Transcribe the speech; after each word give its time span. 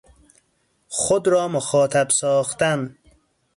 خود 0.89 1.27
را 1.27 1.47
مخاطب 1.47 2.09
ساختن 2.09 2.97